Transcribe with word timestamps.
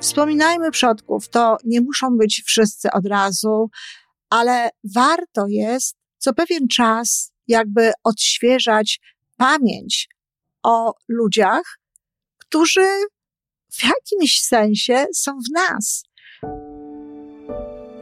Wspominajmy 0.00 0.70
przodków. 0.70 1.28
To 1.28 1.56
nie 1.64 1.80
muszą 1.80 2.16
być 2.16 2.42
wszyscy 2.46 2.88
od 2.92 3.06
razu, 3.06 3.70
ale 4.30 4.70
warto 4.94 5.46
jest 5.48 5.96
co 6.18 6.34
pewien 6.34 6.68
czas 6.68 7.32
jakby 7.48 7.92
odświeżać 8.04 9.00
pamięć 9.36 10.08
o 10.62 10.94
ludziach, 11.08 11.78
którzy 12.38 12.86
w 13.72 13.84
jakimś 13.84 14.40
sensie 14.42 15.06
są 15.14 15.32
w 15.32 15.52
nas. 15.54 16.04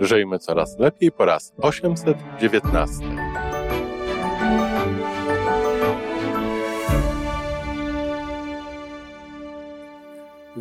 Żyjmy 0.00 0.38
coraz 0.38 0.78
lepiej 0.78 1.12
po 1.12 1.24
raz 1.24 1.52
819. 1.58 3.41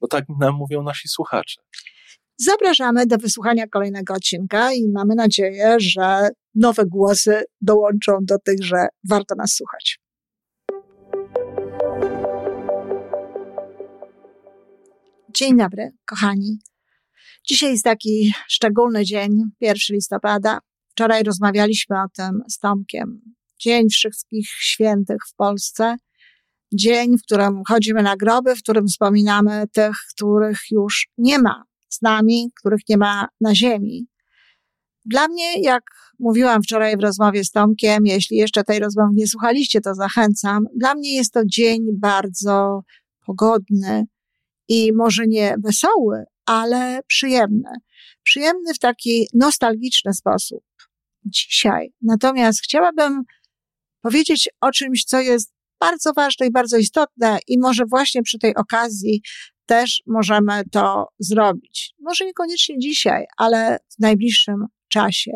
bo 0.00 0.08
tak 0.08 0.24
nam 0.40 0.54
mówią 0.54 0.82
nasi 0.82 1.08
słuchacze. 1.08 1.62
Zapraszamy 2.36 3.06
do 3.06 3.16
wysłuchania 3.18 3.66
kolejnego 3.66 4.14
odcinka 4.14 4.72
i 4.72 4.88
mamy 4.94 5.14
nadzieję, 5.14 5.76
że 5.78 6.28
nowe 6.54 6.86
głosy 6.86 7.44
dołączą 7.60 8.18
do 8.22 8.38
tych, 8.38 8.64
że 8.64 8.86
warto 9.08 9.34
nas 9.34 9.54
słuchać. 9.54 9.98
Dzień 15.36 15.56
dobry, 15.56 15.92
kochani. 16.06 16.58
Dzisiaj 17.48 17.70
jest 17.70 17.84
taki 17.84 18.32
szczególny 18.48 19.04
dzień, 19.04 19.30
1 19.60 19.76
listopada. 19.90 20.58
Wczoraj 20.90 21.22
rozmawialiśmy 21.22 21.96
o 21.96 22.06
tym 22.16 22.42
z 22.48 22.58
Tomkiem. 22.58 23.20
Dzień 23.58 23.88
Wszystkich 23.90 24.48
Świętych 24.48 25.18
w 25.32 25.34
Polsce. 25.34 25.96
Dzień, 26.74 27.18
w 27.18 27.22
którym 27.22 27.62
chodzimy 27.68 28.02
na 28.02 28.16
groby, 28.16 28.56
w 28.56 28.62
którym 28.62 28.86
wspominamy 28.86 29.64
tych, 29.72 29.96
których 30.14 30.58
już 30.70 31.08
nie 31.18 31.38
ma 31.38 31.64
z 31.88 32.02
nami, 32.02 32.50
których 32.60 32.80
nie 32.88 32.96
ma 32.96 33.28
na 33.40 33.54
ziemi. 33.54 34.06
Dla 35.04 35.28
mnie, 35.28 35.60
jak 35.60 35.82
mówiłam 36.18 36.62
wczoraj 36.62 36.96
w 36.96 37.00
rozmowie 37.00 37.44
z 37.44 37.50
Tomkiem, 37.50 38.06
jeśli 38.06 38.36
jeszcze 38.36 38.64
tej 38.64 38.78
rozmowy 38.78 39.10
nie 39.14 39.26
słuchaliście, 39.26 39.80
to 39.80 39.94
zachęcam. 39.94 40.66
Dla 40.76 40.94
mnie 40.94 41.14
jest 41.16 41.32
to 41.32 41.40
dzień 41.46 41.80
bardzo 41.92 42.82
pogodny 43.26 44.04
i 44.68 44.92
może 44.92 45.26
nie 45.26 45.54
wesoły, 45.64 46.24
ale 46.46 47.00
przyjemny. 47.06 47.70
Przyjemny 48.22 48.74
w 48.74 48.78
taki 48.78 49.28
nostalgiczny 49.34 50.14
sposób. 50.14 50.64
Dzisiaj 51.24 51.92
natomiast 52.02 52.62
chciałabym 52.62 53.22
powiedzieć 54.00 54.48
o 54.60 54.70
czymś, 54.70 55.04
co 55.04 55.20
jest 55.20 55.53
bardzo 55.84 56.12
ważne 56.12 56.46
i 56.46 56.50
bardzo 56.50 56.76
istotne 56.76 57.38
i 57.48 57.58
może 57.58 57.84
właśnie 57.86 58.22
przy 58.22 58.38
tej 58.38 58.54
okazji 58.54 59.22
też 59.66 60.02
możemy 60.06 60.62
to 60.72 61.06
zrobić. 61.18 61.94
Może 62.00 62.24
niekoniecznie 62.24 62.78
dzisiaj, 62.78 63.24
ale 63.36 63.78
w 63.96 63.98
najbliższym 63.98 64.66
czasie. 64.88 65.30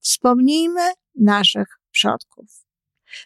Wspomnijmy 0.00 0.92
naszych 1.14 1.66
przodków. 1.90 2.46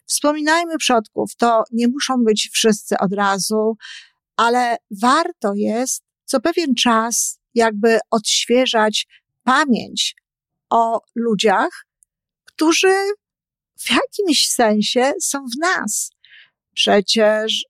Wspominajmy 0.06 0.78
przodków. 0.78 1.36
To 1.36 1.62
nie 1.72 1.88
muszą 1.88 2.14
być 2.24 2.50
wszyscy 2.52 2.98
od 2.98 3.12
razu, 3.12 3.76
ale 4.36 4.76
warto 5.02 5.52
jest 5.56 6.02
co 6.24 6.40
pewien 6.40 6.74
czas 6.74 7.40
jakby 7.54 7.98
odświeżać 8.10 9.06
pamięć 9.42 10.16
o 10.70 11.00
ludziach, 11.14 11.86
którzy 12.44 12.94
w 13.80 13.90
jakimś 13.90 14.48
sensie 14.48 15.12
są 15.20 15.38
w 15.38 15.58
nas. 15.60 16.10
Przecież 16.74 17.64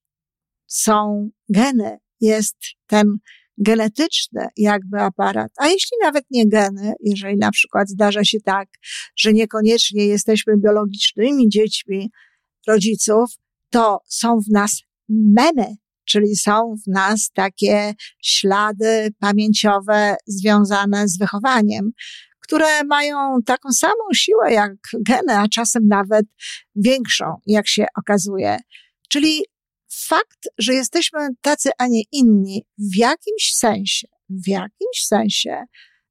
są 0.67 1.31
geny, 1.49 1.99
jest 2.21 2.57
ten 2.87 3.19
genetyczny 3.59 4.47
jakby 4.57 5.01
aparat, 5.01 5.53
a 5.57 5.69
jeśli 5.69 5.97
nawet 6.03 6.25
nie 6.31 6.49
geny, 6.49 6.93
jeżeli 7.05 7.37
na 7.37 7.51
przykład 7.51 7.89
zdarza 7.89 8.25
się 8.25 8.41
tak, 8.41 8.69
że 9.17 9.33
niekoniecznie 9.33 10.07
jesteśmy 10.07 10.57
biologicznymi 10.57 11.49
dziećmi 11.49 12.11
rodziców, 12.67 13.31
to 13.71 14.01
są 14.07 14.41
w 14.41 14.53
nas 14.53 14.83
memy, 15.09 15.77
czyli 16.05 16.37
są 16.37 16.75
w 16.87 16.91
nas 16.91 17.31
takie 17.35 17.95
ślady 18.23 19.09
pamięciowe 19.19 20.17
związane 20.27 21.09
z 21.09 21.19
wychowaniem, 21.19 21.91
które 22.41 22.85
mają 22.85 23.39
taką 23.47 23.73
samą 23.73 24.05
siłę 24.15 24.53
jak 24.53 24.73
geny, 25.07 25.39
a 25.39 25.49
czasem 25.49 25.89
nawet 25.89 26.27
większą, 26.77 27.25
jak 27.47 27.69
się 27.69 27.87
okazuje. 27.99 28.59
Czyli 29.13 29.45
fakt, 29.93 30.49
że 30.59 30.75
jesteśmy 30.75 31.29
tacy, 31.41 31.71
a 31.79 31.87
nie 31.87 32.03
inni, 32.13 32.65
w 32.79 32.97
jakimś 32.97 33.55
sensie, 33.55 34.07
w 34.29 34.49
jakimś 34.49 35.05
sensie 35.07 35.65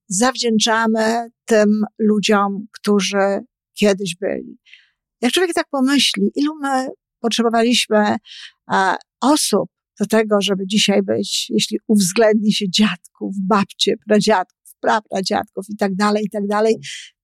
zawdzięczamy 0.08 1.30
tym 1.46 1.84
ludziom, 2.00 2.68
którzy 2.72 3.40
kiedyś 3.74 4.16
byli. 4.16 4.60
Jak 5.22 5.32
człowiek 5.32 5.54
tak 5.54 5.68
pomyśli, 5.72 6.32
ilu 6.36 6.54
my 6.62 6.88
potrzebowaliśmy 7.20 8.16
e, 8.72 8.96
osób 9.22 9.70
do 10.00 10.06
tego, 10.06 10.42
żeby 10.42 10.68
dzisiaj 10.68 11.04
być, 11.04 11.50
jeśli 11.50 11.78
uwzględni 11.88 12.54
się 12.54 12.66
dziadków, 12.70 13.36
babcie, 13.48 13.94
pradziadków, 14.08 14.76
prapradziadków 14.80 15.66
i 15.70 15.76
tak 15.76 15.96
dalej, 15.96 16.24
i 16.26 16.30
tak 16.30 16.48
dalej, 16.48 16.76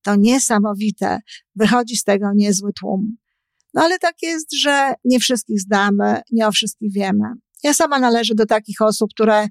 to 0.02 0.16
niesamowite. 0.16 1.18
Wychodzi 1.54 1.96
z 1.96 2.04
tego 2.04 2.26
niezły 2.34 2.72
tłum. 2.72 3.16
No 3.76 3.82
ale 3.82 3.98
tak 3.98 4.14
jest, 4.22 4.52
że 4.52 4.94
nie 5.04 5.20
wszystkich 5.20 5.60
znamy, 5.60 6.20
nie 6.32 6.46
o 6.46 6.52
wszystkich 6.52 6.92
wiemy. 6.92 7.24
Ja 7.62 7.74
sama 7.74 7.98
należę 7.98 8.34
do 8.34 8.46
takich 8.46 8.82
osób, 8.82 9.10
które 9.14 9.48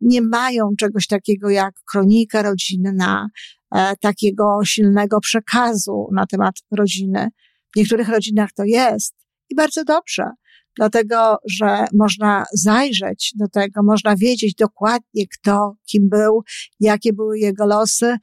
nie 0.00 0.22
mają 0.22 0.70
czegoś 0.78 1.06
takiego 1.06 1.50
jak 1.50 1.74
kronika 1.90 2.42
rodzinna, 2.42 3.28
e, 3.74 3.96
takiego 3.96 4.60
silnego 4.64 5.20
przekazu 5.20 6.08
na 6.12 6.26
temat 6.26 6.54
rodziny. 6.70 7.28
W 7.74 7.76
niektórych 7.76 8.08
rodzinach 8.08 8.52
to 8.52 8.64
jest 8.64 9.14
i 9.50 9.54
bardzo 9.54 9.84
dobrze, 9.84 10.30
dlatego 10.76 11.36
że 11.50 11.84
można 11.94 12.44
zajrzeć 12.52 13.32
do 13.36 13.48
tego, 13.48 13.82
można 13.82 14.16
wiedzieć 14.16 14.54
dokładnie 14.54 15.24
kto, 15.32 15.76
kim 15.90 16.08
był, 16.08 16.42
jakie 16.80 17.12
były 17.12 17.38
jego 17.38 17.66
losy. 17.66 18.16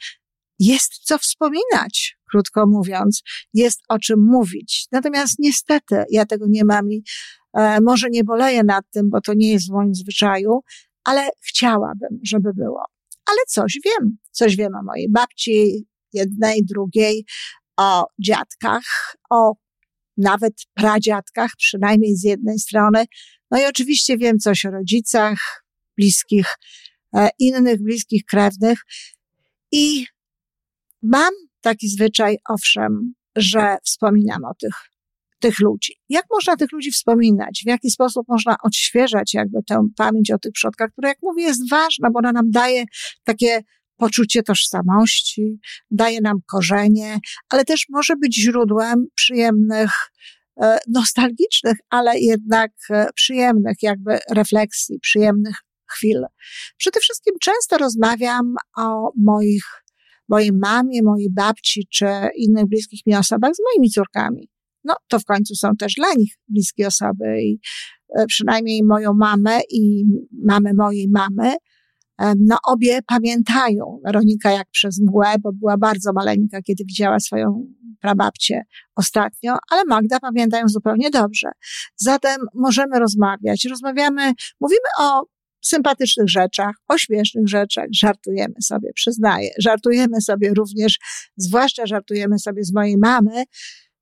Jest 0.59 0.93
co 1.03 1.17
wspominać 1.17 2.17
krótko 2.35 2.67
mówiąc, 2.67 3.21
jest 3.53 3.79
o 3.89 3.99
czym 3.99 4.25
mówić. 4.25 4.87
Natomiast 4.91 5.35
niestety 5.39 6.03
ja 6.09 6.25
tego 6.25 6.45
nie 6.49 6.65
mam 6.65 6.91
i 6.91 7.03
e, 7.53 7.81
może 7.81 8.07
nie 8.09 8.23
boleję 8.23 8.63
nad 8.63 8.85
tym, 8.91 9.09
bo 9.09 9.21
to 9.21 9.33
nie 9.33 9.51
jest 9.51 9.69
w 9.69 9.73
moim 9.73 9.95
zwyczaju, 9.95 10.59
ale 11.03 11.29
chciałabym, 11.47 12.19
żeby 12.23 12.53
było. 12.53 12.83
Ale 13.25 13.37
coś 13.47 13.79
wiem. 13.85 14.17
Coś 14.31 14.55
wiem 14.55 14.75
o 14.75 14.83
mojej 14.83 15.09
babci, 15.11 15.85
jednej, 16.13 16.65
drugiej, 16.65 17.25
o 17.77 18.05
dziadkach, 18.19 19.15
o 19.29 19.53
nawet 20.17 20.53
pradziadkach, 20.73 21.51
przynajmniej 21.57 22.15
z 22.15 22.23
jednej 22.23 22.59
strony. 22.59 23.05
No 23.51 23.61
i 23.61 23.65
oczywiście 23.65 24.17
wiem 24.17 24.39
coś 24.39 24.65
o 24.65 24.71
rodzicach, 24.71 25.65
bliskich, 25.97 26.47
e, 27.15 27.29
innych 27.39 27.83
bliskich 27.83 28.25
krewnych. 28.25 28.79
I 29.71 30.05
mam 31.11 31.33
taki 31.61 31.87
zwyczaj, 31.87 32.37
owszem, 32.49 33.13
że 33.35 33.77
wspominam 33.83 34.45
o 34.45 34.53
tych, 34.53 34.75
tych 35.39 35.59
ludzi. 35.59 35.93
Jak 36.09 36.25
można 36.31 36.55
tych 36.55 36.71
ludzi 36.71 36.91
wspominać? 36.91 37.61
W 37.65 37.67
jaki 37.67 37.89
sposób 37.89 38.25
można 38.27 38.55
odświeżać 38.63 39.33
jakby 39.33 39.59
tę 39.67 39.87
pamięć 39.97 40.31
o 40.31 40.39
tych 40.39 40.51
przodkach, 40.51 40.91
która, 40.91 41.09
jak 41.09 41.17
mówię, 41.21 41.43
jest 41.43 41.69
ważna, 41.69 42.09
bo 42.13 42.19
ona 42.19 42.31
nam 42.31 42.51
daje 42.51 42.85
takie 43.23 43.61
poczucie 43.97 44.43
tożsamości, 44.43 45.59
daje 45.91 46.21
nam 46.21 46.37
korzenie, 46.51 47.19
ale 47.49 47.65
też 47.65 47.85
może 47.89 48.15
być 48.15 48.35
źródłem 48.35 49.07
przyjemnych, 49.15 49.91
e, 50.61 50.77
nostalgicznych, 50.87 51.77
ale 51.89 52.19
jednak 52.19 52.71
e, 52.89 53.07
przyjemnych 53.15 53.77
jakby 53.81 54.19
refleksji, 54.31 54.99
przyjemnych 54.99 55.55
chwil. 55.91 56.25
Przede 56.77 56.99
wszystkim 56.99 57.35
często 57.41 57.77
rozmawiam 57.77 58.55
o 58.77 59.11
moich 59.17 59.84
mojej 60.29 60.51
mamie, 60.53 61.03
mojej 61.03 61.29
babci 61.31 61.87
czy 61.93 62.05
innych 62.37 62.65
bliskich 62.65 62.99
mi 63.05 63.15
osobach 63.15 63.51
z 63.55 63.59
moimi 63.59 63.89
córkami. 63.89 64.49
No, 64.83 64.95
to 65.07 65.19
w 65.19 65.25
końcu 65.25 65.55
są 65.55 65.75
też 65.75 65.93
dla 65.93 66.13
nich 66.17 66.33
bliskie 66.47 66.87
osoby 66.87 67.41
i 67.41 67.59
e, 68.17 68.25
przynajmniej 68.25 68.83
moją 68.83 69.13
mamę 69.13 69.59
i 69.71 70.05
mamę 70.45 70.73
mojej 70.73 71.07
mamy 71.09 71.55
no 72.39 72.57
obie 72.67 72.99
pamiętają. 73.07 73.99
Weronika 74.05 74.51
jak 74.51 74.69
przez 74.71 75.01
mgłę, 75.01 75.33
bo 75.43 75.53
była 75.53 75.77
bardzo 75.77 76.13
maleńka, 76.13 76.61
kiedy 76.61 76.83
widziała 76.85 77.19
swoją 77.19 77.67
prababcię 78.01 78.61
ostatnio, 78.95 79.57
ale 79.71 79.85
Magda 79.85 80.19
pamiętają 80.19 80.67
zupełnie 80.67 81.09
dobrze. 81.09 81.47
Zatem 81.95 82.41
możemy 82.53 82.99
rozmawiać. 82.99 83.65
Rozmawiamy, 83.69 84.33
mówimy 84.61 84.89
o 84.99 85.23
sympatycznych 85.67 86.29
rzeczach, 86.29 86.75
o 86.87 86.97
śmiesznych 86.97 87.47
rzeczach, 87.47 87.85
żartujemy 87.91 88.53
sobie, 88.61 88.93
przyznaję. 88.93 89.49
Żartujemy 89.59 90.21
sobie 90.21 90.53
również, 90.53 90.99
zwłaszcza 91.37 91.85
żartujemy 91.85 92.39
sobie 92.39 92.63
z 92.63 92.73
mojej 92.73 92.97
mamy, 92.97 93.43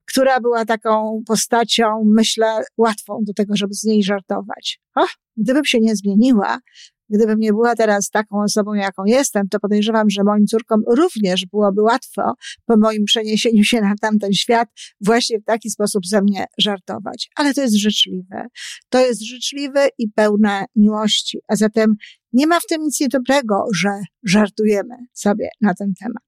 która 0.05 0.39
była 0.39 0.65
taką 0.65 1.21
postacią, 1.27 2.03
myślę, 2.15 2.63
łatwą 2.77 3.19
do 3.27 3.33
tego, 3.33 3.55
żeby 3.55 3.73
z 3.73 3.83
niej 3.83 4.03
żartować. 4.03 4.79
O, 4.95 5.05
gdybym 5.37 5.65
się 5.65 5.79
nie 5.79 5.95
zmieniła, 5.95 6.59
gdybym 7.09 7.39
nie 7.39 7.51
była 7.51 7.75
teraz 7.75 8.09
taką 8.09 8.43
osobą, 8.43 8.73
jaką 8.73 9.05
jestem, 9.05 9.49
to 9.49 9.59
podejrzewam, 9.59 10.09
że 10.09 10.23
moim 10.23 10.45
córkom 10.45 10.81
również 10.87 11.45
byłoby 11.45 11.81
łatwo 11.81 12.33
po 12.65 12.77
moim 12.77 13.05
przeniesieniu 13.05 13.63
się 13.63 13.81
na 13.81 13.93
tamten 14.01 14.33
świat 14.33 14.69
właśnie 15.01 15.39
w 15.39 15.43
taki 15.43 15.69
sposób 15.69 16.05
ze 16.05 16.21
mnie 16.21 16.45
żartować. 16.57 17.29
Ale 17.35 17.53
to 17.53 17.61
jest 17.61 17.75
życzliwe. 17.75 18.47
To 18.89 18.99
jest 18.99 19.21
życzliwe 19.21 19.87
i 19.97 20.09
pełne 20.09 20.65
miłości. 20.75 21.39
A 21.47 21.55
zatem 21.55 21.95
nie 22.33 22.47
ma 22.47 22.59
w 22.59 22.65
tym 22.69 22.81
nic 22.81 22.99
niedobrego, 22.99 23.65
że 23.75 23.89
żartujemy 24.23 24.95
sobie 25.13 25.49
na 25.61 25.73
ten 25.73 25.93
temat. 25.99 26.23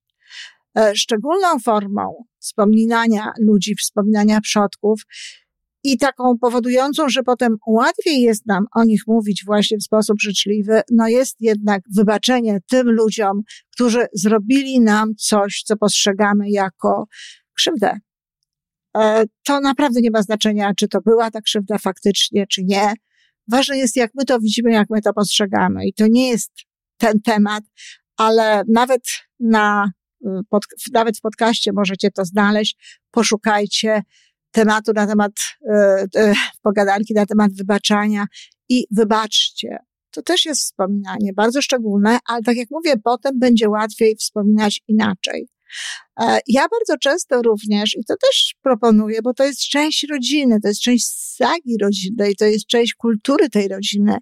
E, 0.77 0.95
szczególną 0.95 1.60
formą 1.60 2.25
wspominania 2.39 3.31
ludzi, 3.39 3.75
wspominania 3.75 4.42
przodków 4.42 5.01
i 5.86 5.98
taką 5.98 6.38
powodującą, 6.38 7.10
że 7.10 7.24
potem 7.24 7.58
łatwiej 7.68 8.22
jest 8.22 8.46
nam 8.46 8.66
o 8.76 8.84
nich 8.84 9.02
mówić 9.08 9.44
właśnie 9.46 9.78
w 9.78 9.84
sposób 9.84 10.22
życzliwy, 10.22 10.82
no 10.92 11.08
jest 11.08 11.36
jednak 11.40 11.82
wybaczenie 11.96 12.60
tym 12.70 12.92
ludziom, 12.92 13.42
którzy 13.74 14.06
zrobili 14.14 14.82
nam 14.82 15.16
coś, 15.16 15.64
co 15.66 15.78
postrzegamy 15.78 16.50
jako 16.50 17.08
krzywdę. 17.54 18.00
E, 18.98 19.24
to 19.44 19.60
naprawdę 19.60 20.02
nie 20.02 20.12
ma 20.12 20.22
znaczenia, 20.22 20.74
czy 20.78 20.88
to 20.88 21.02
była 21.02 21.32
ta 21.32 21.42
krzywda 21.42 21.78
faktycznie, 21.78 22.48
czy 22.48 22.64
nie. 22.64 22.94
Ważne 23.48 23.78
jest, 23.78 23.96
jak 23.96 24.12
my 24.16 24.26
to 24.26 24.40
widzimy, 24.40 24.72
jak 24.72 24.90
my 24.90 25.02
to 25.02 25.14
postrzegamy. 25.14 25.86
I 25.86 25.94
to 25.94 26.06
nie 26.10 26.30
jest 26.30 26.52
ten 26.98 27.22
temat, 27.22 27.64
ale 28.18 28.64
nawet 28.74 29.02
na, 29.40 29.92
pod, 30.50 30.66
nawet 30.94 31.18
w 31.18 31.22
podcaście 31.22 31.72
możecie 31.74 32.12
to 32.12 32.26
znaleźć. 32.26 33.02
Poszukajcie 33.12 34.02
tematu 34.56 34.92
na 34.96 35.07
temat 35.07 35.31
e, 35.69 36.06
e, 36.16 36.34
pogadanki 36.62 37.13
na 37.13 37.25
temat 37.25 37.52
wybaczania 37.54 38.25
i 38.69 38.86
wybaczcie. 38.92 39.78
To 40.12 40.22
też 40.22 40.46
jest 40.46 40.62
wspominanie 40.62 41.34
bardzo 41.34 41.62
szczególne, 41.62 42.18
ale 42.28 42.44
tak 42.44 42.57
jak 42.57 42.68
mówię, 42.72 42.94
potem 43.04 43.40
będzie 43.40 43.69
łatwiej 43.69 44.16
wspominać 44.16 44.81
inaczej. 44.88 45.48
E, 46.22 46.40
ja 46.48 46.62
bardzo 46.62 46.98
często 46.98 47.42
również, 47.42 47.96
i 47.98 48.06
to 48.07 48.16
też 48.22 48.56
proponuję, 48.62 49.22
bo 49.24 49.34
to 49.34 49.44
jest 49.44 49.60
część 49.60 50.06
rodziny, 50.10 50.58
to 50.62 50.68
jest 50.68 50.81
część 50.81 51.08
sagi 51.36 51.78
rodzinnej, 51.81 52.36
to 52.36 52.46
jest 52.46 52.68
część 52.68 52.94
kultury 52.94 53.50
tej 53.50 53.68
rodziny. 53.68 54.18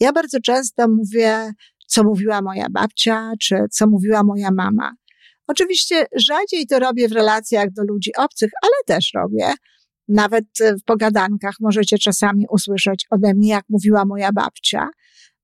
Ja 0.00 0.12
bardzo 0.12 0.40
często 0.40 0.88
mówię, 0.88 1.52
co 1.86 2.04
mówiła 2.04 2.42
moja 2.42 2.66
babcia, 2.70 3.32
czy 3.40 3.56
co 3.70 3.86
mówiła 3.86 4.22
moja 4.24 4.50
mama. 4.50 4.92
Oczywiście 5.48 6.06
rzadziej 6.16 6.66
to 6.66 6.78
robię 6.78 7.08
w 7.08 7.12
relacjach 7.12 7.70
do 7.72 7.82
ludzi 7.84 8.10
obcych, 8.16 8.50
ale 8.62 8.98
też 8.98 9.10
robię. 9.14 9.54
Nawet 10.08 10.44
w 10.80 10.84
pogadankach 10.84 11.54
możecie 11.60 11.98
czasami 11.98 12.46
usłyszeć 12.50 13.06
ode 13.10 13.34
mnie, 13.34 13.48
jak 13.48 13.64
mówiła 13.68 14.04
moja 14.04 14.32
babcia. 14.32 14.88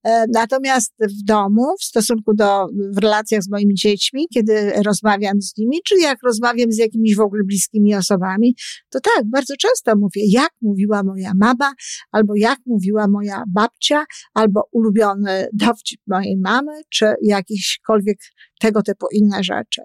E, 0.04 0.24
natomiast 0.32 0.94
w 1.00 1.24
domu, 1.24 1.74
w 1.80 1.84
stosunku 1.84 2.34
do, 2.34 2.66
w 2.92 2.98
relacjach 2.98 3.42
z 3.42 3.50
moimi 3.50 3.74
dziećmi, 3.74 4.26
kiedy 4.34 4.72
rozmawiam 4.86 5.42
z 5.42 5.56
nimi, 5.58 5.78
czy 5.84 6.00
jak 6.00 6.18
rozmawiam 6.22 6.72
z 6.72 6.78
jakimiś 6.78 7.16
w 7.16 7.20
ogóle 7.20 7.42
bliskimi 7.44 7.94
osobami, 7.94 8.56
to 8.90 8.98
tak, 9.00 9.24
bardzo 9.30 9.54
często 9.56 9.96
mówię, 9.96 10.22
jak 10.28 10.50
mówiła 10.62 11.02
moja 11.02 11.32
mama, 11.36 11.72
albo 12.12 12.32
jak 12.36 12.58
mówiła 12.66 13.08
moja 13.08 13.42
babcia, 13.48 14.04
albo 14.34 14.62
ulubiony 14.72 15.48
dowcip 15.52 16.00
mojej 16.06 16.36
mamy, 16.36 16.72
czy 16.88 17.14
jakichkolwiek 17.22 18.18
tego 18.60 18.82
typu 18.82 19.06
inne 19.12 19.44
rzeczy. 19.44 19.82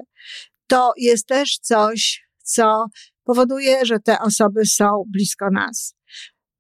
To 0.68 0.94
jest 0.98 1.27
też 1.27 1.60
coś, 1.62 2.30
co 2.44 2.86
powoduje, 3.24 3.86
że 3.86 4.00
te 4.00 4.19
osoby 4.19 4.66
są 4.66 5.04
blisko 5.07 5.50
nas. 5.51 5.95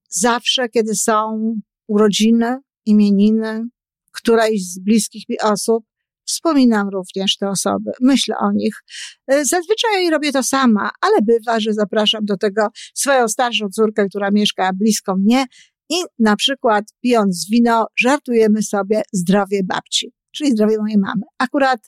Zawsze, 0.09 0.69
kiedy 0.69 0.95
są 0.95 1.53
urodziny, 1.87 2.57
imieniny 2.89 3.63
którejś 4.11 4.71
z 4.71 4.79
bliskich 4.79 5.29
mi 5.29 5.39
osób, 5.39 5.85
wspominam 6.25 6.89
również 6.89 7.37
te 7.37 7.49
osoby, 7.49 7.91
myślę 8.01 8.35
o 8.37 8.51
nich. 8.51 8.83
E, 9.27 9.45
zazwyczaj 9.45 10.09
robię 10.09 10.31
to 10.31 10.43
sama, 10.43 10.89
ale 11.01 11.21
bywa, 11.21 11.59
że 11.59 11.73
zapraszam 11.73 12.25
do 12.25 12.37
tego 12.37 12.67
swoją 12.93 13.27
starszą 13.27 13.69
córkę, 13.69 14.05
która 14.09 14.31
mieszka 14.31 14.71
blisko 14.73 15.15
mnie 15.15 15.45
i 15.89 15.95
na 16.19 16.35
przykład 16.35 16.85
pijąc 17.01 17.47
wino, 17.51 17.87
żartujemy 17.99 18.63
sobie 18.63 19.01
zdrowie 19.13 19.61
babci, 19.63 20.13
czyli 20.31 20.51
zdrowie 20.51 20.77
mojej 20.77 20.97
mamy. 20.97 21.21
Akurat 21.37 21.79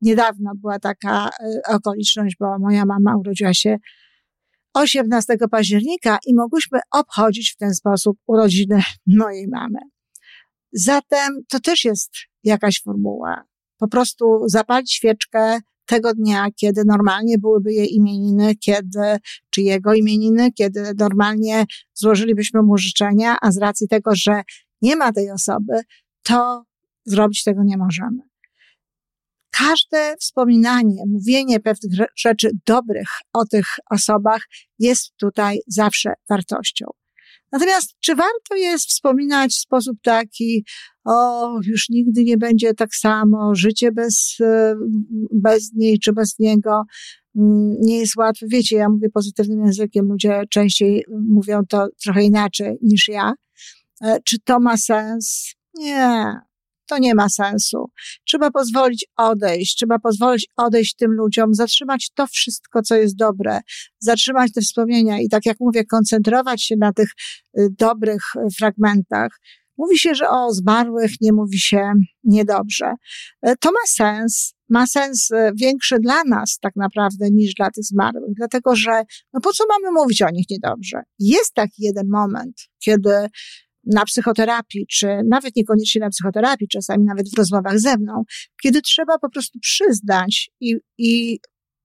niedawno 0.00 0.52
była 0.60 0.78
taka 0.78 1.28
e, 1.28 1.74
okoliczność, 1.74 2.36
bo 2.40 2.58
moja 2.58 2.84
mama 2.84 3.16
urodziła 3.16 3.54
się 3.54 3.76
18 4.74 5.36
października 5.50 6.18
i 6.26 6.34
mogłyśmy 6.34 6.78
obchodzić 6.90 7.52
w 7.52 7.56
ten 7.56 7.74
sposób 7.74 8.18
urodziny 8.26 8.82
mojej 9.06 9.48
mamy. 9.48 9.78
Zatem 10.72 11.42
to 11.48 11.60
też 11.60 11.84
jest 11.84 12.10
jakaś 12.44 12.82
formuła. 12.84 13.44
Po 13.78 13.88
prostu 13.88 14.42
zapalić 14.46 14.92
świeczkę 14.92 15.58
tego 15.86 16.14
dnia, 16.14 16.46
kiedy 16.56 16.82
normalnie 16.86 17.38
byłyby 17.38 17.72
jej 17.72 17.94
imieniny, 17.94 18.56
kiedy, 18.56 19.16
czy 19.50 19.62
jego 19.62 19.94
imieniny, 19.94 20.52
kiedy 20.52 20.92
normalnie 20.98 21.64
złożylibyśmy 21.94 22.62
mu 22.62 22.78
życzenia, 22.78 23.36
a 23.42 23.52
z 23.52 23.58
racji 23.58 23.88
tego, 23.88 24.10
że 24.14 24.42
nie 24.82 24.96
ma 24.96 25.12
tej 25.12 25.30
osoby, 25.30 25.72
to 26.22 26.64
zrobić 27.04 27.44
tego 27.44 27.62
nie 27.64 27.76
możemy. 27.76 28.18
Każde 29.50 30.16
wspominanie, 30.20 31.04
mówienie 31.06 31.60
pewnych 31.60 31.92
rzeczy 32.16 32.50
dobrych 32.66 33.08
o 33.32 33.46
tych 33.46 33.66
osobach 33.90 34.42
jest 34.78 35.16
tutaj 35.16 35.58
zawsze 35.66 36.12
wartością. 36.28 36.86
Natomiast 37.52 37.94
czy 38.00 38.14
warto 38.14 38.56
jest 38.56 38.88
wspominać 38.88 39.52
w 39.52 39.60
sposób 39.60 39.98
taki, 40.02 40.64
o, 41.04 41.48
już 41.66 41.88
nigdy 41.88 42.24
nie 42.24 42.38
będzie 42.38 42.74
tak 42.74 42.94
samo, 42.94 43.54
życie 43.54 43.92
bez, 43.92 44.36
bez 45.32 45.72
niej 45.72 45.98
czy 45.98 46.12
bez 46.12 46.38
niego 46.38 46.82
mm, 47.36 47.76
nie 47.80 47.98
jest 47.98 48.16
łatwe. 48.16 48.46
Wiecie, 48.48 48.76
ja 48.76 48.88
mówię 48.88 49.08
pozytywnym 49.10 49.64
językiem, 49.64 50.08
ludzie 50.08 50.42
częściej 50.50 51.04
mówią 51.28 51.60
to 51.68 51.88
trochę 52.04 52.22
inaczej 52.22 52.76
niż 52.82 53.08
ja. 53.08 53.32
E, 54.02 54.16
czy 54.24 54.36
to 54.44 54.60
ma 54.60 54.76
sens? 54.76 55.54
Nie, 55.74 56.34
to 56.86 56.98
nie 56.98 57.14
ma 57.14 57.28
sensu. 57.28 57.90
Trzeba 58.26 58.50
pozwolić 58.50 59.06
odejść, 59.16 59.76
trzeba 59.76 59.98
pozwolić 59.98 60.46
odejść 60.56 60.96
tym 60.96 61.12
ludziom, 61.12 61.54
zatrzymać 61.54 62.10
to 62.14 62.26
wszystko, 62.26 62.82
co 62.82 62.94
jest 62.94 63.16
dobre, 63.16 63.60
zatrzymać 64.00 64.52
te 64.52 64.60
wspomnienia 64.60 65.20
i 65.20 65.28
tak 65.28 65.46
jak 65.46 65.56
mówię, 65.60 65.84
koncentrować 65.84 66.62
się 66.64 66.76
na 66.76 66.92
tych 66.92 67.10
y, 67.58 67.68
dobrych 67.78 68.22
y, 68.36 68.40
fragmentach. 68.58 69.38
Mówi 69.78 69.98
się, 69.98 70.14
że 70.14 70.28
o 70.28 70.52
zmarłych 70.52 71.10
nie 71.20 71.32
mówi 71.32 71.58
się 71.58 71.92
niedobrze. 72.24 72.94
Y, 73.48 73.54
to 73.60 73.70
ma 73.72 73.86
sens, 73.88 74.54
ma 74.68 74.86
sens 74.86 75.28
większy 75.60 75.98
dla 75.98 76.24
nas 76.24 76.58
tak 76.58 76.76
naprawdę 76.76 77.30
niż 77.30 77.54
dla 77.54 77.70
tych 77.70 77.84
zmarłych, 77.84 78.34
dlatego 78.36 78.76
że 78.76 79.02
no 79.32 79.40
po 79.40 79.52
co 79.52 79.64
mamy 79.68 79.92
mówić 80.00 80.22
o 80.22 80.30
nich 80.30 80.46
niedobrze? 80.50 81.02
Jest 81.18 81.54
taki 81.54 81.82
jeden 81.82 82.08
moment, 82.08 82.56
kiedy 82.84 83.10
na 83.86 84.04
psychoterapii, 84.04 84.86
czy 84.86 85.06
nawet 85.28 85.56
niekoniecznie 85.56 86.00
na 86.00 86.10
psychoterapii, 86.10 86.68
czasami 86.68 87.04
nawet 87.04 87.30
w 87.30 87.38
rozmowach 87.38 87.78
ze 87.78 87.96
mną, 87.96 88.24
kiedy 88.62 88.82
trzeba 88.82 89.18
po 89.18 89.30
prostu 89.30 89.58
przyznać 89.58 90.50
i, 90.60 90.76
i 90.98 91.38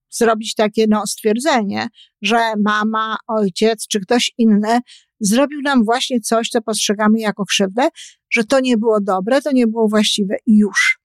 zrobić 0.10 0.56
takie 0.56 0.86
no, 0.90 1.08
stwierdzenie, 1.08 1.88
że 2.22 2.38
mama, 2.66 3.18
ojciec 3.28 3.88
czy 3.88 4.00
ktoś 4.00 4.32
inny 4.38 4.80
zrobił 5.20 5.62
nam 5.62 5.84
właśnie 5.84 6.20
coś, 6.20 6.50
co 6.50 6.62
postrzegamy 6.62 7.20
jako 7.20 7.46
krzywdę, 7.46 7.88
że 8.30 8.44
to 8.44 8.60
nie 8.60 8.78
było 8.78 9.02
dobre, 9.02 9.42
to 9.42 9.52
nie 9.52 9.68
było 9.68 9.88
właściwe 9.88 10.36
i 10.46 10.58
już. 10.58 11.00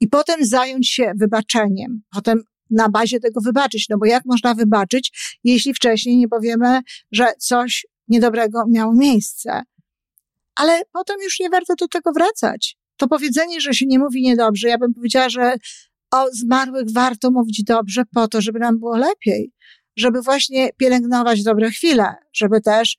I 0.00 0.08
potem 0.08 0.44
zająć 0.44 0.90
się 0.90 1.12
wybaczeniem, 1.20 2.02
potem 2.14 2.42
na 2.70 2.88
bazie 2.88 3.20
tego 3.20 3.40
wybaczyć, 3.40 3.86
no 3.88 3.98
bo 3.98 4.06
jak 4.06 4.22
można 4.24 4.54
wybaczyć, 4.54 5.38
jeśli 5.44 5.74
wcześniej 5.74 6.16
nie 6.16 6.28
powiemy, 6.28 6.80
że 7.12 7.26
coś 7.38 7.86
niedobrego 8.08 8.64
miało 8.68 8.94
miejsce 8.94 9.62
ale 10.56 10.82
potem 10.92 11.16
już 11.24 11.40
nie 11.40 11.50
warto 11.50 11.74
do 11.74 11.88
tego 11.88 12.12
wracać. 12.12 12.76
To 12.96 13.08
powiedzenie, 13.08 13.60
że 13.60 13.74
się 13.74 13.86
nie 13.86 13.98
mówi 13.98 14.22
niedobrze, 14.22 14.68
ja 14.68 14.78
bym 14.78 14.94
powiedziała, 14.94 15.28
że 15.28 15.56
o 16.10 16.26
zmarłych 16.32 16.92
warto 16.92 17.30
mówić 17.30 17.62
dobrze 17.64 18.02
po 18.14 18.28
to, 18.28 18.40
żeby 18.40 18.58
nam 18.58 18.78
było 18.78 18.96
lepiej, 18.96 19.52
żeby 19.96 20.22
właśnie 20.22 20.70
pielęgnować 20.76 21.42
dobre 21.42 21.70
chwile, 21.70 22.14
żeby 22.34 22.60
też 22.60 22.96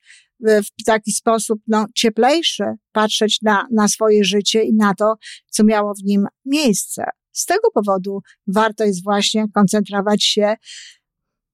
w 0.80 0.84
taki 0.86 1.12
sposób 1.12 1.60
no, 1.66 1.86
cieplejszy 1.94 2.64
patrzeć 2.92 3.38
na, 3.42 3.66
na 3.72 3.88
swoje 3.88 4.24
życie 4.24 4.62
i 4.62 4.74
na 4.74 4.94
to, 4.94 5.14
co 5.50 5.64
miało 5.64 5.92
w 5.94 6.04
nim 6.04 6.26
miejsce. 6.44 7.04
Z 7.32 7.44
tego 7.44 7.70
powodu 7.74 8.20
warto 8.46 8.84
jest 8.84 9.04
właśnie 9.04 9.44
koncentrować 9.54 10.24
się 10.24 10.54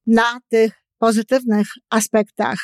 na 0.07 0.41
tych 0.49 0.73
pozytywnych 0.99 1.67
aspektach 1.91 2.59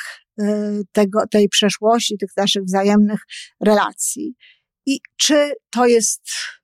tego, 0.91 1.19
tej 1.31 1.49
przeszłości, 1.49 2.17
tych 2.17 2.29
naszych 2.37 2.63
wzajemnych 2.63 3.19
relacji. 3.65 4.35
I 4.85 4.99
czy 5.17 5.51
to 5.71 5.85
jest 5.85 6.21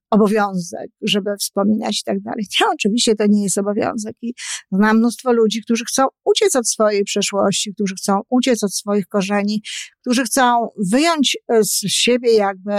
obowiązek, 0.09 0.89
żeby 1.01 1.29
wspominać 1.39 1.99
i 1.99 2.03
tak 2.03 2.21
dalej. 2.21 2.45
Nie, 2.61 2.67
oczywiście 2.73 3.15
to 3.15 3.25
nie 3.29 3.43
jest 3.43 3.57
obowiązek 3.57 4.15
i 4.21 4.33
znam 4.71 4.97
mnóstwo 4.97 5.33
ludzi, 5.33 5.61
którzy 5.61 5.85
chcą 5.85 6.05
uciec 6.25 6.55
od 6.55 6.69
swojej 6.69 7.03
przeszłości, 7.03 7.73
którzy 7.73 7.95
chcą 7.95 8.21
uciec 8.29 8.63
od 8.63 8.73
swoich 8.73 9.07
korzeni, 9.07 9.61
którzy 10.01 10.23
chcą 10.23 10.69
wyjąć 10.91 11.37
z 11.61 11.79
siebie 11.87 12.33
jakby 12.33 12.71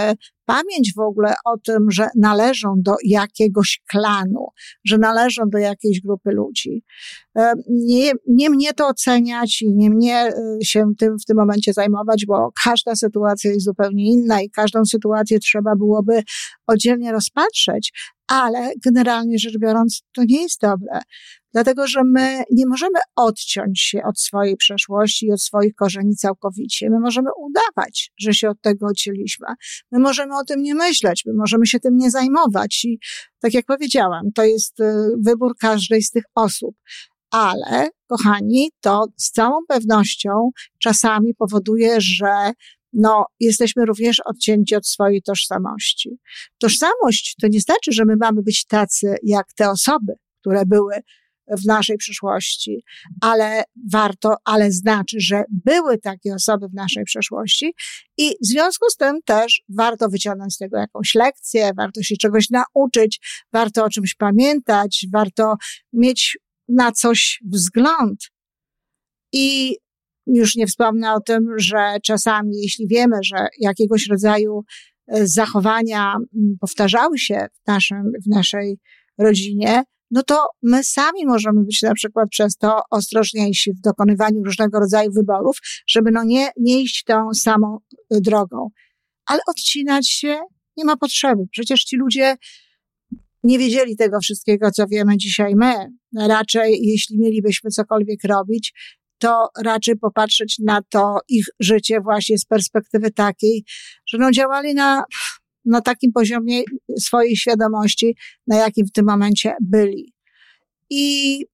pamięć 0.47 0.93
w 0.95 0.99
ogóle 0.99 1.33
o 1.45 1.57
tym, 1.57 1.91
że 1.91 2.07
należą 2.15 2.73
do 2.77 2.95
jakiegoś 3.03 3.81
klanu, 3.89 4.47
że 4.85 4.97
należą 4.97 5.43
do 5.49 5.57
jakiejś 5.57 6.01
grupy 6.01 6.31
ludzi. 6.31 6.83
E, 7.37 7.53
nie, 7.69 8.11
nie 8.27 8.49
mnie 8.49 8.73
to 8.73 8.87
oceniać 8.87 9.61
i 9.61 9.73
nie 9.73 9.89
mnie 9.89 10.15
e, 10.15 10.33
się 10.63 10.85
tym 10.97 11.19
w 11.19 11.25
tym 11.25 11.37
momencie 11.37 11.73
zajmować, 11.73 12.25
bo 12.27 12.49
każda 12.63 12.95
sytuacja 12.95 13.51
jest 13.51 13.65
zupełnie 13.65 14.11
inna 14.11 14.41
i 14.41 14.49
każdą 14.49 14.85
sytuację 14.85 15.39
trzeba 15.39 15.75
byłoby 15.75 16.23
oddzielnie 16.67 17.11
rozpatrzeć, 17.11 17.93
ale 18.27 18.71
generalnie 18.85 19.39
rzecz 19.39 19.57
biorąc, 19.57 20.03
to 20.15 20.23
nie 20.27 20.41
jest 20.41 20.61
dobre. 20.61 21.01
Dlatego, 21.53 21.87
że 21.87 22.03
my 22.03 22.43
nie 22.51 22.65
możemy 22.67 22.99
odciąć 23.15 23.81
się 23.81 24.03
od 24.03 24.19
swojej 24.19 24.57
przeszłości 24.57 25.25
i 25.25 25.31
od 25.31 25.41
swoich 25.41 25.75
korzeni 25.75 26.15
całkowicie. 26.15 26.89
My 26.89 26.99
możemy 26.99 27.29
udawać, 27.37 28.11
że 28.19 28.33
się 28.33 28.49
od 28.49 28.61
tego 28.61 28.85
odcięliśmy. 28.87 29.47
My 29.91 29.99
możemy 29.99 30.37
o 30.37 30.43
tym 30.43 30.61
nie 30.61 30.75
myśleć, 30.75 31.23
my 31.25 31.33
możemy 31.33 31.67
się 31.67 31.79
tym 31.79 31.97
nie 31.97 32.11
zajmować. 32.11 32.85
I 32.85 32.99
tak 33.39 33.53
jak 33.53 33.65
powiedziałam, 33.65 34.31
to 34.35 34.43
jest 34.43 34.79
y, 34.79 34.93
wybór 35.25 35.55
każdej 35.59 36.01
z 36.01 36.11
tych 36.11 36.23
osób. 36.35 36.75
Ale, 37.31 37.89
kochani, 38.07 38.71
to 38.81 39.05
z 39.17 39.31
całą 39.31 39.59
pewnością 39.67 40.49
czasami 40.79 41.33
powoduje, 41.33 42.01
że 42.01 42.51
no, 42.97 43.25
jesteśmy 43.39 43.85
również 43.85 44.19
odcięci 44.25 44.75
od 44.75 44.87
swojej 44.87 45.21
tożsamości. 45.21 46.19
Tożsamość 46.57 47.35
to 47.41 47.47
nie 47.47 47.61
znaczy, 47.61 47.91
że 47.91 48.05
my 48.05 48.15
mamy 48.15 48.43
być 48.43 48.65
tacy 48.65 49.15
jak 49.23 49.53
te 49.53 49.69
osoby, 49.69 50.13
które 50.41 50.65
były 50.65 50.93
w 51.51 51.65
naszej 51.65 51.97
przyszłości, 51.97 52.83
ale 53.21 53.63
warto, 53.91 54.35
ale 54.45 54.71
znaczy, 54.71 55.17
że 55.19 55.43
były 55.65 55.97
takie 55.97 56.33
osoby 56.35 56.67
w 56.67 56.73
naszej 56.73 57.03
przeszłości 57.03 57.73
i 58.17 58.29
w 58.29 58.47
związku 58.47 58.89
z 58.89 58.95
tym 58.95 59.19
też 59.25 59.61
warto 59.69 60.09
wyciągnąć 60.09 60.53
z 60.53 60.57
tego 60.57 60.77
jakąś 60.77 61.15
lekcję, 61.15 61.71
warto 61.77 62.03
się 62.03 62.15
czegoś 62.21 62.49
nauczyć, 62.49 63.19
warto 63.53 63.85
o 63.85 63.89
czymś 63.89 64.15
pamiętać, 64.15 65.05
warto 65.13 65.55
mieć 65.93 66.37
na 66.67 66.91
coś 66.91 67.39
wzgląd. 67.53 68.19
I 69.33 69.77
już 70.33 70.55
nie 70.55 70.67
wspomnę 70.67 71.13
o 71.13 71.21
tym, 71.21 71.45
że 71.57 71.97
czasami, 72.03 72.61
jeśli 72.61 72.87
wiemy, 72.87 73.15
że 73.23 73.47
jakiegoś 73.59 74.07
rodzaju 74.07 74.63
e, 75.07 75.27
zachowania 75.27 76.15
powtarzały 76.59 77.19
się 77.19 77.47
w, 77.53 77.67
naszym, 77.67 78.11
w 78.25 78.29
naszej 78.29 78.77
rodzinie, 79.17 79.83
no 80.11 80.23
to 80.23 80.47
my 80.63 80.83
sami 80.83 81.25
możemy 81.25 81.63
być 81.63 81.81
na 81.81 81.93
przykład 81.93 82.29
przez 82.29 82.57
to 82.57 82.81
ostrożniejsi 82.91 83.71
w 83.73 83.81
dokonywaniu 83.81 84.43
różnego 84.43 84.79
rodzaju 84.79 85.11
wyborów, 85.11 85.57
żeby 85.87 86.11
no 86.11 86.23
nie, 86.23 86.49
nie 86.57 86.81
iść 86.81 87.03
tą 87.03 87.33
samą 87.33 87.77
y, 88.13 88.21
drogą. 88.21 88.67
Ale 89.25 89.39
odcinać 89.47 90.09
się 90.09 90.39
nie 90.77 90.85
ma 90.85 90.97
potrzeby. 90.97 91.43
Przecież 91.51 91.83
ci 91.83 91.97
ludzie 91.97 92.35
nie 93.43 93.59
wiedzieli 93.59 93.95
tego 93.95 94.19
wszystkiego, 94.19 94.71
co 94.71 94.87
wiemy 94.87 95.17
dzisiaj 95.17 95.55
my. 95.55 95.73
Raczej, 96.27 96.79
jeśli 96.81 97.19
mielibyśmy 97.19 97.69
cokolwiek 97.69 98.23
robić, 98.23 98.73
to 99.17 99.49
raczej 99.63 99.97
popatrzeć 99.97 100.55
na 100.65 100.81
to 100.89 101.17
ich 101.29 101.45
życie 101.59 102.01
właśnie 102.01 102.37
z 102.37 102.45
perspektywy 102.45 103.11
takiej, 103.11 103.63
że 104.07 104.17
no 104.17 104.31
działali 104.31 104.73
na 104.73 105.03
na 105.67 105.81
takim 105.81 106.11
poziomie 106.11 106.63
swojej 106.99 107.35
świadomości, 107.35 108.15
na 108.47 108.57
jakim 108.57 108.85
w 108.87 108.91
tym 108.91 109.05
momencie 109.05 109.55
byli. 109.61 110.13
I 110.89 111.45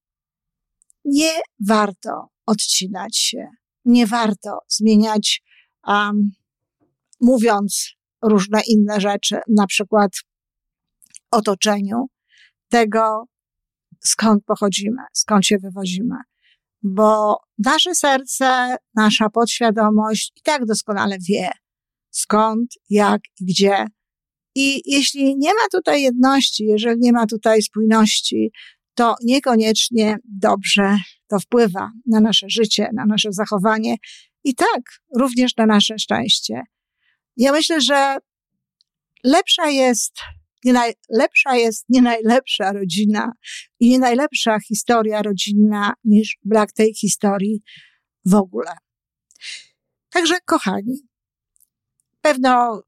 nie 1.05 1.31
warto 1.67 2.27
odcinać 2.45 3.17
się, 3.17 3.47
nie 3.85 4.07
warto 4.07 4.59
zmieniać, 4.67 5.43
um, 5.87 6.31
mówiąc 7.21 7.89
różne 8.21 8.61
inne 8.67 9.01
rzeczy, 9.01 9.39
na 9.47 9.67
przykład 9.67 10.11
otoczeniu, 11.31 12.05
tego, 12.69 13.23
skąd 13.99 14.45
pochodzimy, 14.45 15.01
skąd 15.13 15.45
się 15.45 15.57
wywozimy. 15.57 16.15
Bo 16.83 17.37
nasze 17.57 17.95
serce, 17.95 18.75
nasza 18.95 19.29
podświadomość 19.29 20.31
i 20.35 20.41
tak 20.41 20.65
doskonale 20.65 21.17
wie, 21.29 21.49
skąd, 22.11 22.73
jak 22.89 23.21
i 23.39 23.45
gdzie 23.45 23.85
i 24.55 24.81
jeśli 24.85 25.37
nie 25.37 25.49
ma 25.53 25.67
tutaj 25.71 26.03
jedności, 26.03 26.65
jeżeli 26.65 26.99
nie 26.99 27.11
ma 27.11 27.27
tutaj 27.27 27.61
spójności, 27.61 28.51
to 28.93 29.15
niekoniecznie 29.23 30.17
dobrze 30.25 30.97
to 31.27 31.39
wpływa 31.39 31.91
na 32.05 32.19
nasze 32.19 32.45
życie, 32.49 32.89
na 32.93 33.05
nasze 33.05 33.29
zachowanie 33.31 33.95
i 34.43 34.55
tak 34.55 34.81
również 35.17 35.57
na 35.57 35.65
nasze 35.65 35.99
szczęście. 35.99 36.61
Ja 37.37 37.51
myślę, 37.51 37.81
że 37.81 38.17
lepsza 39.23 39.69
jest, 39.69 40.13
nie 40.65 40.73
najlepsza 40.73 41.55
jest 41.55 41.85
nie 41.89 42.01
najlepsza 42.01 42.71
rodzina 42.71 43.31
i 43.79 43.89
nie 43.89 43.99
najlepsza 43.99 44.59
historia 44.59 45.21
rodzinna 45.21 45.93
niż 46.03 46.37
brak 46.43 46.71
tej 46.71 46.93
historii 46.93 47.63
w 48.25 48.35
ogóle. 48.35 48.71
Także 50.09 50.35
kochani, 50.45 51.07
pewno 52.21 52.83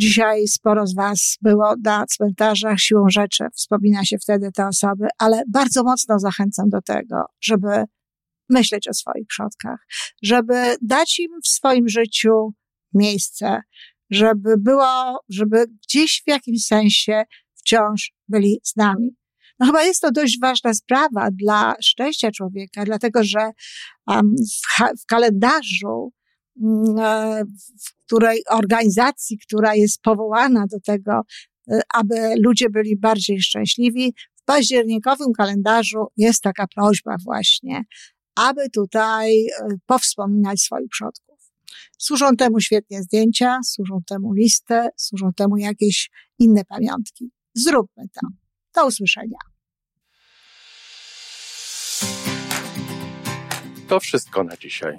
Dzisiaj 0.00 0.48
sporo 0.48 0.86
z 0.86 0.94
Was 0.94 1.38
było 1.42 1.74
na 1.84 2.06
cmentarzach 2.06 2.78
siłą 2.78 3.04
rzeczy, 3.08 3.44
wspomina 3.54 4.04
się 4.04 4.18
wtedy 4.18 4.52
te 4.52 4.66
osoby, 4.66 5.06
ale 5.18 5.42
bardzo 5.52 5.82
mocno 5.82 6.18
zachęcam 6.18 6.68
do 6.68 6.82
tego, 6.82 7.24
żeby 7.40 7.84
myśleć 8.48 8.88
o 8.88 8.94
swoich 8.94 9.26
przodkach, 9.26 9.86
żeby 10.22 10.76
dać 10.82 11.18
im 11.18 11.30
w 11.44 11.48
swoim 11.48 11.88
życiu 11.88 12.54
miejsce, 12.94 13.60
żeby 14.10 14.54
było, 14.58 15.20
żeby 15.28 15.64
gdzieś 15.82 16.22
w 16.26 16.30
jakimś 16.30 16.64
sensie 16.64 17.22
wciąż 17.54 18.12
byli 18.28 18.60
z 18.64 18.76
nami. 18.76 19.10
No 19.58 19.66
chyba 19.66 19.84
jest 19.84 20.00
to 20.00 20.12
dość 20.12 20.38
ważna 20.40 20.74
sprawa 20.74 21.28
dla 21.32 21.74
szczęścia 21.82 22.30
człowieka, 22.30 22.84
dlatego 22.84 23.24
że 23.24 23.50
w, 24.08 25.02
w 25.02 25.06
kalendarzu 25.06 26.12
Mm, 26.62 26.98
e, 26.98 27.44
w 27.86 28.04
której 28.06 28.42
organizacji, 28.50 29.38
która 29.38 29.74
jest 29.74 30.02
powołana 30.02 30.66
do 30.66 30.80
tego, 30.80 31.20
e, 31.70 31.80
aby 31.94 32.34
ludzie 32.44 32.70
byli 32.70 32.96
bardziej 32.96 33.40
szczęśliwi, 33.40 34.14
w 34.34 34.44
październikowym 34.44 35.32
kalendarzu 35.32 36.06
jest 36.16 36.42
taka 36.42 36.66
prośba 36.66 37.16
właśnie, 37.24 37.82
aby 38.34 38.70
tutaj 38.70 39.46
e, 39.46 39.68
powspominać 39.86 40.60
swoich 40.60 40.88
przodków. 40.90 41.27
Służą 41.98 42.36
temu 42.36 42.60
świetnie 42.60 43.02
zdjęcia, 43.02 43.58
służą 43.64 44.00
temu 44.06 44.32
listy, 44.32 44.88
służą 44.96 45.32
temu 45.32 45.56
jakieś 45.56 46.10
inne 46.38 46.64
pamiątki. 46.64 47.30
Zróbmy 47.54 48.04
to. 48.14 48.28
Do 48.74 48.86
usłyszenia. 48.86 49.38
To 53.88 54.00
wszystko 54.00 54.44
na 54.44 54.56
dzisiaj. 54.56 54.98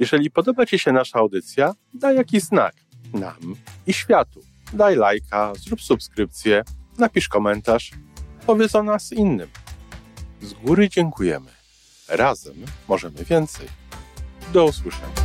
Jeżeli 0.00 0.30
podoba 0.30 0.66
Ci 0.66 0.78
się 0.78 0.92
nasza 0.92 1.18
audycja, 1.18 1.74
daj 1.94 2.16
jakiś 2.16 2.42
znak 2.42 2.74
nam 3.14 3.56
i 3.86 3.92
światu. 3.92 4.40
Daj 4.72 4.96
lajka, 4.96 5.52
zrób 5.54 5.82
subskrypcję, 5.82 6.62
napisz 6.98 7.28
komentarz, 7.28 7.90
powiedz 8.46 8.74
o 8.74 8.82
nas 8.82 9.12
innym. 9.12 9.48
Z 10.42 10.52
góry 10.52 10.88
dziękujemy. 10.88 11.50
Razem 12.08 12.56
możemy 12.88 13.24
więcej. 13.24 13.68
Do 14.52 14.64
usłyszenia. 14.64 15.23